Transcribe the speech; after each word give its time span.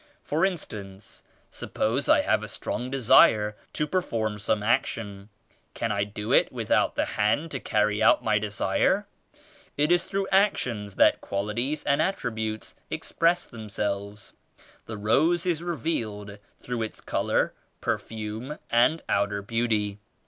For 0.23 0.43
instance 0.43 1.23
suppose 1.51 2.09
I 2.09 2.21
have 2.21 2.41
a 2.41 2.47
strong 2.47 2.89
desire 2.89 3.55
to 3.73 3.85
perform 3.85 4.39
some 4.39 4.63
action. 4.63 5.29
Can 5.75 5.91
I 5.91 6.05
do 6.05 6.33
it 6.33 6.51
without 6.51 6.95
the 6.95 7.05
hand 7.05 7.51
to 7.51 7.59
carry 7.59 8.01
out 8.01 8.23
my 8.23 8.39
desire? 8.39 9.05
It 9.77 9.91
is 9.91 10.07
through 10.07 10.27
actions 10.31 10.95
that 10.95 11.21
quali 11.21 11.53
ties 11.53 11.83
and 11.83 12.01
attributes 12.01 12.73
express 12.89 13.45
themselves. 13.45 14.33
The 14.87 14.97
rose 14.97 15.45
is 15.45 15.61
revealed 15.61 16.39
through 16.59 16.81
its 16.81 16.99
color, 16.99 17.53
perfume 17.79 18.57
and 18.71 19.03
outer 19.07 19.43
beauty. 19.43 19.99